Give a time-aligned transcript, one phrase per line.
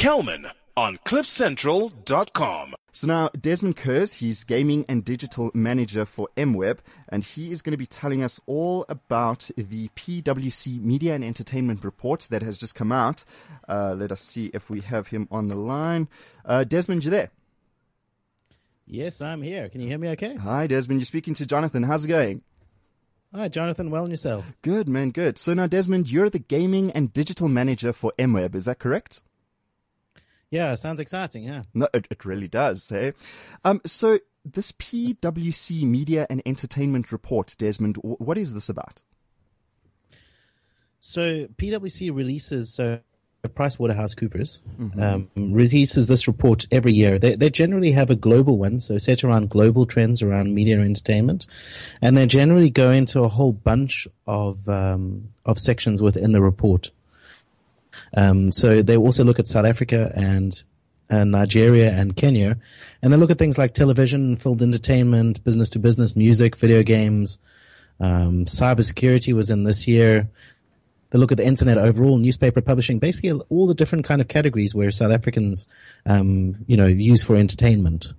[0.00, 0.46] Kelman
[0.78, 2.74] on cliffcentral.com.
[2.90, 6.78] So now Desmond Kurz, he's gaming and digital manager for MWeb,
[7.10, 11.84] and he is going to be telling us all about the PwC Media and Entertainment
[11.84, 13.26] report that has just come out.
[13.68, 16.08] Uh, let us see if we have him on the line.
[16.46, 17.28] Uh, Desmond, you there?
[18.86, 19.68] Yes, I'm here.
[19.68, 20.34] Can you hear me okay?
[20.36, 21.02] Hi, Desmond.
[21.02, 21.82] You're speaking to Jonathan.
[21.82, 22.40] How's it going?
[23.34, 23.90] Hi, Jonathan.
[23.90, 24.46] Well, and yourself?
[24.62, 25.10] Good, man.
[25.10, 25.36] Good.
[25.36, 28.54] So now, Desmond, you're the gaming and digital manager for MWeb.
[28.54, 29.22] Is that correct?
[30.50, 31.62] Yeah, sounds exciting, yeah.
[31.74, 33.12] No, it, it really does, hey?
[33.64, 39.04] Um, so this PwC Media and Entertainment Report, Desmond, what is this about?
[40.98, 43.00] So PwC releases, so
[43.48, 45.02] PricewaterhouseCoopers mm-hmm.
[45.02, 47.18] um, releases this report every year.
[47.18, 50.84] They, they generally have a global one, so set around global trends around media and
[50.84, 51.46] entertainment,
[52.02, 56.90] and they generally go into a whole bunch of um, of sections within the report.
[58.16, 60.62] Um, so they also look at South Africa and
[61.08, 62.56] and Nigeria and Kenya,
[63.02, 67.38] and they look at things like television, film entertainment, business to business, music, video games.
[67.98, 70.30] Um, cybersecurity was in this year.
[71.10, 74.74] They look at the internet overall, newspaper publishing, basically all the different kind of categories
[74.74, 75.66] where South Africans,
[76.06, 78.12] um, you know, use for entertainment.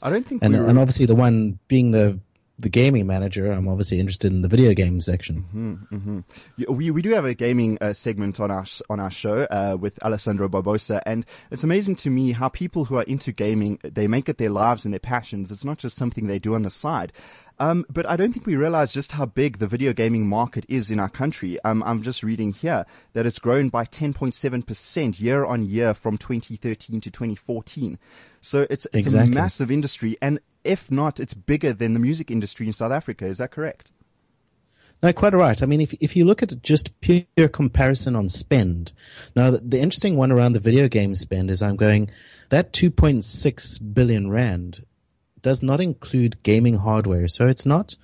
[0.00, 2.20] I don't think, and, and obviously the one being the
[2.58, 5.44] the gaming manager, I'm obviously interested in the video game section.
[5.54, 6.74] Mm-hmm, mm-hmm.
[6.74, 10.02] We we do have a gaming uh, segment on our on our show uh, with
[10.02, 14.28] Alessandro Barbosa, and it's amazing to me how people who are into gaming they make
[14.28, 15.50] it their lives and their passions.
[15.50, 17.12] It's not just something they do on the side.
[17.58, 20.90] Um, but I don't think we realize just how big the video gaming market is
[20.90, 21.58] in our country.
[21.64, 27.00] Um, I'm just reading here that it's grown by 10.7% year on year from 2013
[27.00, 27.98] to 2014.
[28.40, 29.32] So it's, it's exactly.
[29.32, 30.18] a massive industry.
[30.20, 33.24] And if not, it's bigger than the music industry in South Africa.
[33.24, 33.92] Is that correct?
[35.02, 35.62] No, quite right.
[35.62, 38.92] I mean, if if you look at just pure comparison on spend,
[39.34, 42.10] now the, the interesting one around the video game spend is I'm going
[42.48, 44.86] that 2.6 billion rand
[45.46, 47.96] does not include gaming hardware, so it's not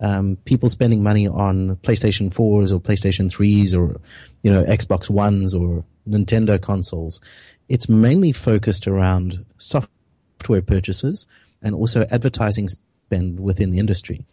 [0.00, 4.00] um, people spending money on PlayStation 4s or PlayStation 3s or
[4.42, 7.20] you know Xbox Ones or Nintendo consoles.
[7.68, 11.26] It's mainly focused around software purchases
[11.60, 14.24] and also advertising spend within the industry.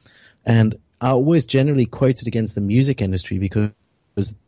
[0.45, 3.71] And I always generally quote it against the music industry because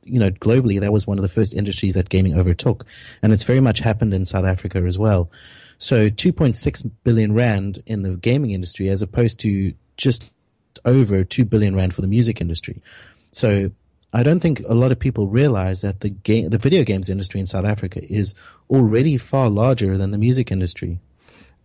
[0.04, 2.86] you know, globally, that was one of the first industries that gaming overtook.
[3.22, 5.30] And it's very much happened in South Africa as well.
[5.78, 10.32] So 2.6 billion rand in the gaming industry as opposed to just
[10.86, 12.82] over 2 billion rand for the music industry.
[13.32, 13.72] So
[14.14, 17.40] I don't think a lot of people realize that the game, the video games industry
[17.40, 18.34] in South Africa is
[18.70, 21.00] already far larger than the music industry.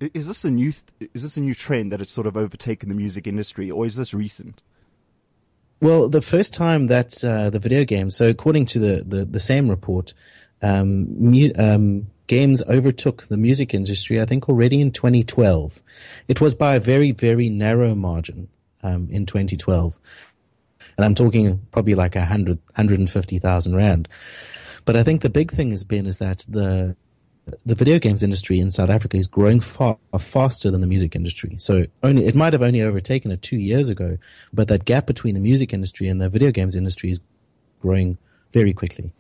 [0.01, 0.73] Is this a new
[1.13, 3.97] is this a new trend that it's sort of overtaken the music industry, or is
[3.97, 4.63] this recent?
[5.81, 9.41] Well, the first time that uh, the video game, so according to the the, the
[9.41, 10.13] same report,
[10.61, 14.21] um, mu- um, games overtook the music industry.
[14.21, 15.81] I think already in 2012.
[16.29, 18.49] It was by a very very narrow margin
[18.83, 19.99] um, in 2012,
[20.99, 24.07] and I'm talking probably like a hundred, hundred and fifty thousand rand.
[24.85, 26.95] But I think the big thing has been is that the
[27.67, 31.57] the video games industry in South Africa is growing far faster than the music industry.
[31.59, 34.19] So only it might have only overtaken it two years ago,
[34.53, 37.21] but that gap between the music industry and the video games industry is
[37.81, 38.19] growing
[38.53, 39.13] very quickly.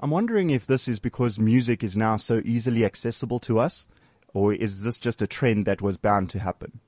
[0.00, 3.88] I'm wondering if this is because music is now so easily accessible to us,
[4.32, 6.80] or is this just a trend that was bound to happen?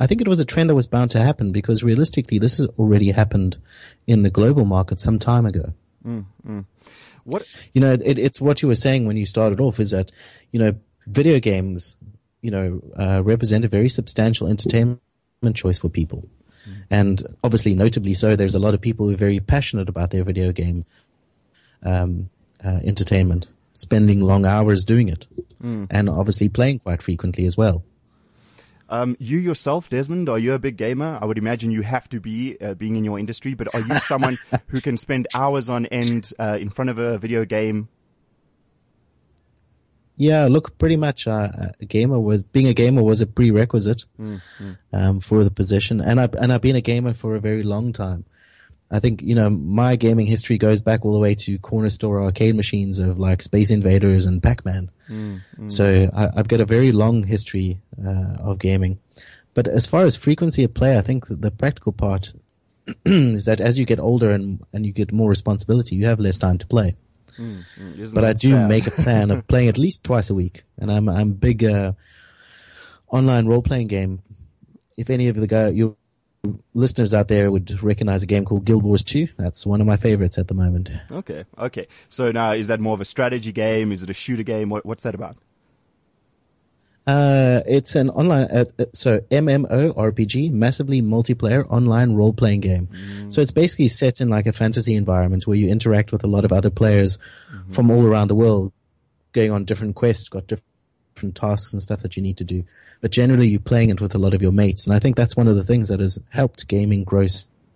[0.00, 2.66] I think it was a trend that was bound to happen because realistically, this has
[2.78, 3.58] already happened
[4.06, 5.74] in the global market some time ago.
[6.04, 6.64] Mm, mm.
[7.24, 10.10] What you know, it, it's what you were saying when you started off is that
[10.50, 10.74] you know
[11.06, 11.96] video games,
[12.40, 15.00] you know, uh, represent a very substantial entertainment
[15.54, 16.28] choice for people,
[16.68, 16.82] mm.
[16.90, 20.24] and obviously, notably so, there's a lot of people who are very passionate about their
[20.24, 20.84] video game
[21.82, 22.30] um,
[22.64, 25.26] uh, entertainment, spending long hours doing it,
[25.62, 25.86] mm.
[25.90, 27.84] and obviously playing quite frequently as well.
[28.92, 31.18] Um, you yourself, Desmond, are you a big gamer?
[31.18, 33.98] I would imagine you have to be, uh, being in your industry, but are you
[33.98, 34.38] someone
[34.68, 37.88] who can spend hours on end uh, in front of a video game?
[40.18, 41.48] Yeah, look, pretty much uh,
[41.80, 44.76] a gamer was being a gamer was a prerequisite mm, mm.
[44.92, 47.94] Um, for the position, and I and I've been a gamer for a very long
[47.94, 48.26] time.
[48.92, 52.20] I think, you know, my gaming history goes back all the way to corner store
[52.20, 54.90] arcade machines of like Space Invaders and Pac-Man.
[55.08, 55.72] Mm, mm.
[55.72, 58.98] So I, have got a very long history uh, of gaming.
[59.54, 62.34] But as far as frequency of play, I think the practical part
[63.06, 66.36] is that as you get older and, and you get more responsibility, you have less
[66.36, 66.94] time to play.
[67.38, 68.14] Mm, mm.
[68.14, 68.68] but I do sad?
[68.68, 70.64] make a plan of playing at least twice a week.
[70.78, 71.92] And I'm, I'm big, uh,
[73.08, 74.22] online role playing game.
[74.98, 75.96] If any of the guy, you
[76.74, 79.28] listeners out there would recognize a game called Guild Wars 2.
[79.36, 80.90] That's one of my favorites at the moment.
[81.10, 81.86] Okay, okay.
[82.08, 83.92] So now, is that more of a strategy game?
[83.92, 84.68] Is it a shooter game?
[84.68, 85.36] What, what's that about?
[87.04, 92.88] Uh, it's an online, uh, uh so MMO RPG, massively multiplayer online role playing game.
[92.92, 93.32] Mm.
[93.32, 96.44] So it's basically set in like a fantasy environment where you interact with a lot
[96.44, 97.18] of other players
[97.52, 97.72] mm-hmm.
[97.72, 98.72] from all around the world,
[99.32, 100.71] going on different quests, got different
[101.30, 102.64] tasks and stuff that you need to do.
[103.00, 105.36] But generally, you're playing it with a lot of your mates, and I think that's
[105.36, 107.26] one of the things that has helped gaming grow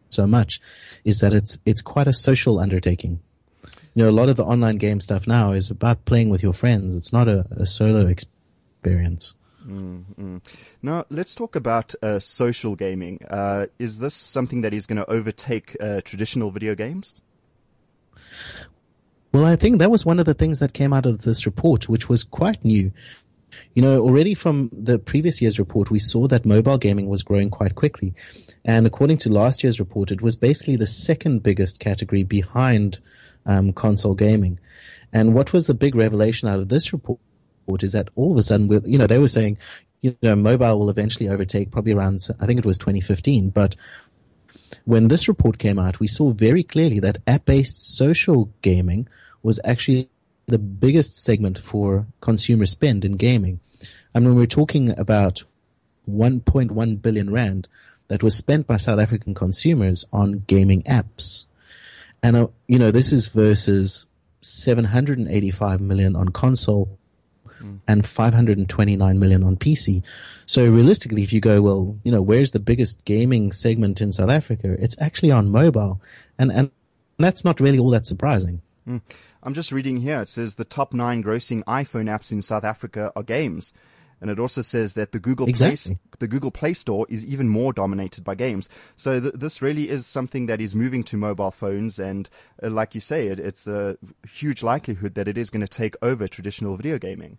[0.09, 0.61] so much,
[1.05, 3.21] is that it's it's quite a social undertaking.
[3.95, 6.53] You know, a lot of the online game stuff now is about playing with your
[6.53, 6.97] friends.
[6.97, 8.33] It's not a, a solo experience
[8.87, 9.35] experience.
[9.67, 10.39] Mm-hmm.
[10.83, 13.21] Now, let's talk about uh, social gaming.
[13.29, 17.21] Uh, is this something that is going to overtake uh, traditional video games?
[19.33, 21.89] Well, I think that was one of the things that came out of this report,
[21.89, 22.93] which was quite new.
[23.75, 27.51] You know, already from the previous year's report, we saw that mobile gaming was growing
[27.51, 28.15] quite quickly.
[28.65, 32.99] And according to last year's report, it was basically the second biggest category behind
[33.47, 34.59] um, console gaming.
[35.13, 37.19] And what was the big revelation out of this report
[37.81, 39.59] is that all of a sudden, you know, they were saying,
[40.03, 43.77] you know, mobile will eventually overtake probably around, I think it was 2015, but
[44.85, 49.09] when this report came out, we saw very clearly that app-based social gaming
[49.43, 50.09] was actually
[50.47, 53.61] the biggest segment for consumer spend in gaming.
[54.15, 55.45] And when we're talking about
[56.09, 57.69] 1.1 billion rand
[58.09, 61.45] that was spent by South African consumers on gaming apps.
[62.23, 64.07] And, uh, you know, this is versus
[64.43, 66.99] 785 million on console
[67.61, 67.81] mm.
[67.89, 70.03] and 529 million on PC.
[70.47, 74.31] So realistically, if you go, well, you know, where's the biggest gaming segment in South
[74.31, 74.77] Africa?
[74.79, 76.01] It's actually on mobile.
[76.39, 76.71] And, and
[77.19, 78.63] that's not really all that surprising.
[78.89, 79.01] Mm.
[79.47, 80.23] I'm just reading here.
[80.23, 83.73] It says the top nine grossing iPhone apps in South Africa are games.
[84.21, 85.95] And it also says that the Google exactly.
[85.95, 88.69] Play, the Google Play Store is even more dominated by games.
[88.97, 92.29] So th- this really is something that is moving to mobile phones, and
[92.63, 93.99] uh, like you say, it, it's a
[94.29, 97.39] huge likelihood that it is going to take over traditional video gaming.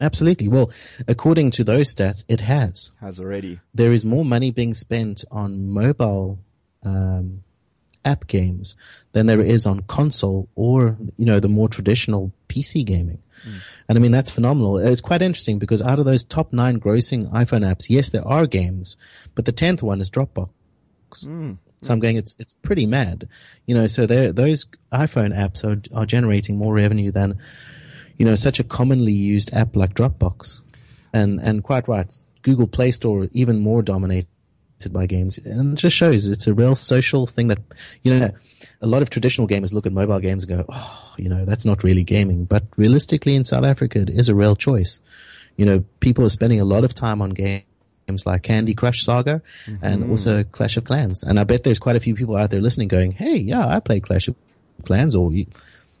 [0.00, 0.48] Absolutely.
[0.48, 0.72] Well,
[1.06, 2.90] according to those stats, it has.
[3.00, 3.60] Has already.
[3.74, 6.38] There is more money being spent on mobile
[6.82, 7.44] um,
[8.04, 8.76] app games
[9.12, 13.22] than there is on console or, you know, the more traditional PC gaming.
[13.46, 13.60] Mm.
[13.88, 14.78] And I mean, that's phenomenal.
[14.78, 18.46] It's quite interesting because out of those top nine grossing iPhone apps, yes, there are
[18.46, 18.96] games,
[19.34, 20.48] but the 10th one is Dropbox.
[21.14, 21.58] Mm.
[21.82, 23.28] So I'm going, it's, it's pretty mad.
[23.66, 27.38] You know, so those iPhone apps are, are generating more revenue than,
[28.16, 30.60] you know, such a commonly used app like Dropbox.
[31.12, 32.12] And, and quite right,
[32.42, 34.28] Google Play Store even more dominated
[34.86, 35.38] by games.
[35.38, 37.58] And it just shows it's a real social thing that,
[38.02, 38.30] you know,
[38.80, 41.64] a lot of traditional gamers look at mobile games and go, oh, you know, that's
[41.64, 42.44] not really gaming.
[42.44, 45.00] But realistically in South Africa, it is a real choice.
[45.56, 47.64] You know, people are spending a lot of time on games
[48.24, 49.84] like Candy Crush Saga mm-hmm.
[49.84, 51.22] and also Clash of Clans.
[51.22, 53.80] And I bet there's quite a few people out there listening going, hey, yeah, I
[53.80, 54.36] play Clash of
[54.84, 55.46] Clans or, you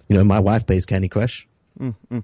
[0.08, 1.46] know, my wife plays Candy Crush.
[1.78, 2.18] Mm-hmm.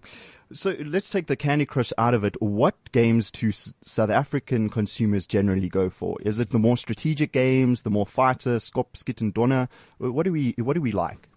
[0.52, 2.40] So let's take the Candy Crush out of it.
[2.40, 6.16] What games do S- South African consumers generally go for?
[6.22, 9.68] Is it the more strategic games, the more fighter, Skop, Skit, and Donner?
[9.98, 11.28] What do we What do we like?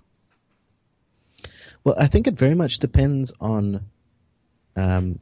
[1.84, 3.86] Well, I think it very much depends on
[4.76, 5.20] um,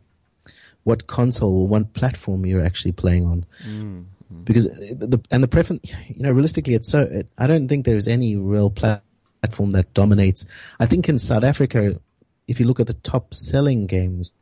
[0.84, 3.46] what console or what platform you're actually playing on.
[3.68, 4.02] Mm-hmm.
[4.44, 7.02] Because the and the preference, you know, realistically, it's so.
[7.02, 10.46] It, I don't think there's any real platform that dominates.
[10.80, 12.00] I think in South Africa,
[12.48, 14.34] if you look at the top selling games,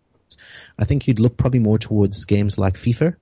[0.77, 3.15] I think you'd look probably more towards games like FIFA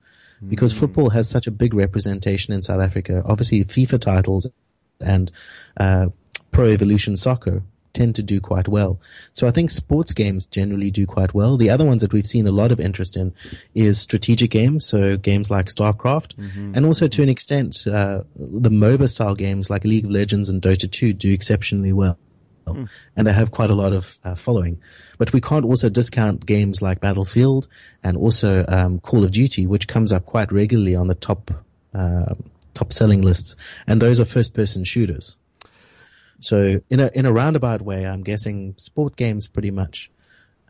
[0.48, 0.80] because mm.
[0.80, 3.22] football has such a big representation in South Africa.
[3.26, 4.46] Obviously, FIFA titles
[5.00, 5.30] and
[5.76, 6.08] uh,
[6.50, 8.98] Pro Evolution Soccer tend to do quite well.
[9.32, 11.56] So I think sports games generally do quite well.
[11.56, 13.34] The other ones that we've seen a lot of interest in
[13.74, 16.72] is strategic games, so games like StarCraft, mm-hmm.
[16.74, 20.62] and also to an extent, uh, the MOBA style games like League of Legends and
[20.62, 22.18] Dota 2 do exceptionally well.
[22.66, 22.88] Mm.
[23.16, 24.80] And they have quite a lot of uh, following.
[25.18, 27.68] But we can't also discount games like Battlefield
[28.02, 31.50] and also um, Call of Duty, which comes up quite regularly on the top
[31.94, 32.34] uh,
[32.74, 33.54] top selling lists.
[33.86, 35.36] And those are first person shooters.
[36.40, 40.10] So in a in a roundabout way, I'm guessing sport games pretty much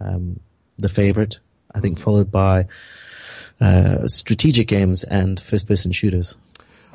[0.00, 0.40] um,
[0.78, 1.40] the favorite.
[1.75, 2.66] I think followed by
[3.61, 6.37] uh, strategic games and first person shooters.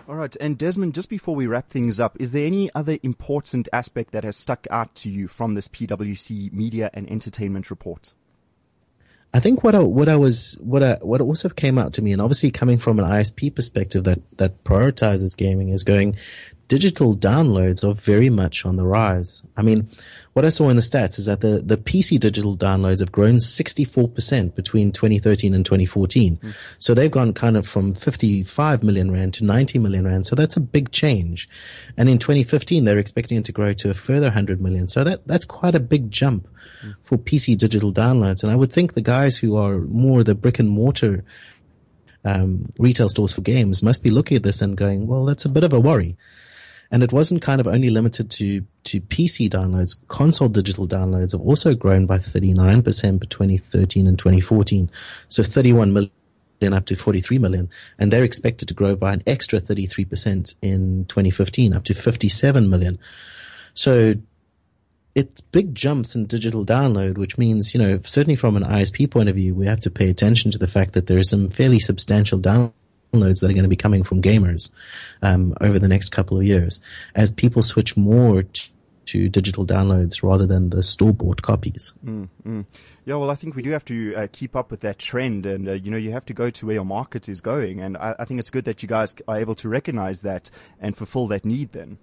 [0.08, 0.34] All right.
[0.40, 4.24] And Desmond, just before we wrap things up, is there any other important aspect that
[4.24, 8.14] has stuck out to you from this PwC media and entertainment report?
[9.34, 12.14] I think what I, what I was, what I, what also came out to me,
[12.14, 16.16] and obviously coming from an ISP perspective that, that prioritizes gaming is going,
[16.70, 19.44] digital downloads are very much on the rise.
[19.58, 19.90] I mean,
[20.38, 23.38] what I saw in the stats is that the, the PC digital downloads have grown
[23.38, 26.38] 64% between 2013 and 2014.
[26.38, 26.54] Mm.
[26.78, 30.28] So they've gone kind of from 55 million rand to 90 million rand.
[30.28, 31.50] So that's a big change.
[31.98, 34.88] And in 2015, they're expecting it to grow to a further 100 million.
[34.88, 36.48] So that, that's quite a big jump
[36.86, 36.94] mm.
[37.02, 38.44] for PC digital downloads.
[38.44, 41.24] And I would think the guys who are more the brick and mortar
[42.24, 45.50] um, retail stores for games must be looking at this and going, well, that's a
[45.50, 46.16] bit of a worry.
[46.92, 49.98] And it wasn't kind of only limited to, to PC downloads.
[50.08, 54.90] Console digital downloads have also grown by 39% between 2013 and 2014.
[55.28, 56.12] So 31 million
[56.74, 57.70] up to 43 million.
[58.00, 63.00] And they're expected to grow by an extra 33% in 2015 up to 57 million.
[63.74, 64.16] So
[65.14, 69.30] it's big jumps in digital download, which means, you know, certainly from an ISP point
[69.30, 71.80] of view, we have to pay attention to the fact that there is some fairly
[71.80, 72.74] substantial downloads
[73.18, 74.70] downloads that are going to be coming from gamers
[75.22, 76.82] um, over the next couple of years
[77.16, 78.70] as people switch more to,
[79.06, 81.94] to digital downloads rather than the store bought copies.
[82.06, 82.66] Mm, mm.
[83.06, 85.68] Yeah, well, I think we do have to uh, keep up with that trend, and
[85.68, 88.16] uh, you know, you have to go to where your market is going, and I,
[88.20, 91.46] I, think it's good that you guys are able to recognize that and fulfill that
[91.46, 91.72] need.
[91.72, 91.98] Then,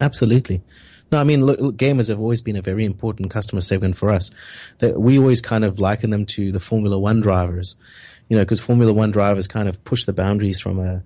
[0.00, 0.62] absolutely.
[1.12, 4.10] No, I mean, look, look, gamers have always been a very important customer segment for
[4.10, 4.30] us.
[4.78, 7.76] That we always kind of liken them to the Formula One drivers
[8.30, 11.02] you know, because Formula One drivers kind of push the boundaries from a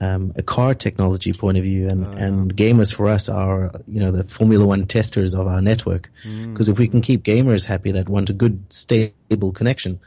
[0.00, 3.98] um, a car technology point of view, and, uh, and gamers for us are you
[3.98, 6.10] know the Formula One testers of our network.
[6.22, 6.72] Because mm.
[6.72, 9.98] if we can keep gamers happy that want a good stable connection,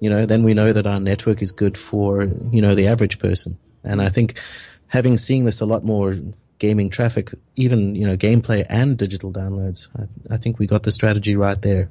[0.00, 3.18] you know, then we know that our network is good for you know the average
[3.18, 3.58] person.
[3.82, 4.38] And I think
[4.88, 6.18] having seen this a lot more
[6.58, 10.92] gaming traffic, even you know gameplay and digital downloads, I, I think we got the
[10.92, 11.90] strategy right there.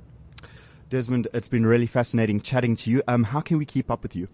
[0.89, 3.01] Desmond, it's been really fascinating chatting to you.
[3.07, 4.27] Um, how can we keep up with you?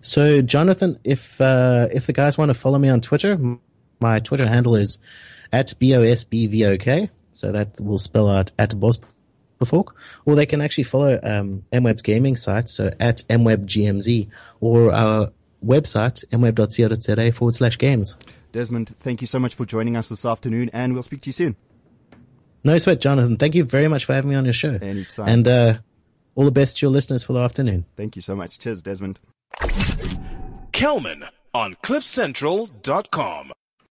[0.00, 3.38] So, Jonathan, if uh, if the guys want to follow me on Twitter,
[4.00, 4.98] my Twitter handle is
[5.52, 7.10] at bosbvok.
[7.32, 9.88] So that will spell out at bosbvok.
[10.26, 14.28] Or they can actually follow um, MWeb's gaming site, so at mwebgmz,
[14.60, 15.32] or our
[15.64, 18.16] website, mweb.co.za forward slash games.
[18.54, 21.32] Desmond, thank you so much for joining us this afternoon, and we'll speak to you
[21.32, 21.56] soon.
[22.62, 23.36] No sweat, Jonathan.
[23.36, 24.78] Thank you very much for having me on your show.
[24.80, 25.28] Anytime.
[25.28, 25.78] And uh,
[26.36, 27.84] all the best to your listeners for the afternoon.
[27.96, 28.60] Thank you so much.
[28.60, 29.18] Cheers, Desmond.
[30.70, 33.50] Kelman on CliffCentral.com.